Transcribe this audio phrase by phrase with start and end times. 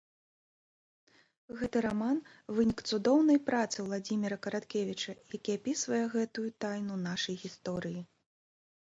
[1.57, 2.17] Гэты раман-
[2.59, 8.01] вынік цудоўнай працы Уладзіміра Караткевіча, які апісвае гэтую тайну нашай гісторыі.